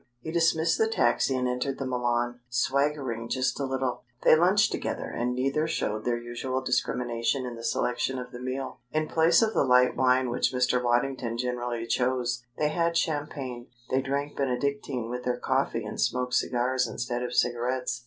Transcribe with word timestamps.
He 0.19 0.31
dismissed 0.31 0.79
the 0.79 0.87
taxi 0.87 1.35
and 1.35 1.47
entered 1.47 1.77
the 1.77 1.85
Milan, 1.85 2.39
swaggering 2.49 3.29
just 3.29 3.59
a 3.59 3.65
little. 3.65 4.01
They 4.23 4.35
lunched 4.35 4.71
together 4.71 5.07
and 5.15 5.35
neither 5.35 5.67
showed 5.67 6.05
their 6.05 6.17
usual 6.19 6.59
discrimination 6.61 7.45
in 7.45 7.53
the 7.55 7.63
selection 7.63 8.17
of 8.17 8.31
the 8.31 8.39
meal. 8.39 8.79
In 8.89 9.07
place 9.07 9.43
of 9.43 9.53
the 9.53 9.63
light 9.63 9.95
wine 9.95 10.31
which 10.31 10.51
Mr. 10.53 10.81
Waddington 10.83 11.37
generally 11.37 11.85
chose, 11.85 12.43
they 12.57 12.69
had 12.69 12.97
champagne. 12.97 13.67
They 13.91 14.01
drank 14.01 14.35
Benedictine 14.35 15.07
with 15.07 15.23
their 15.23 15.37
coffee 15.37 15.85
and 15.85 16.01
smoked 16.01 16.33
cigars 16.33 16.87
instead 16.87 17.21
of 17.21 17.35
cigarettes. 17.35 17.99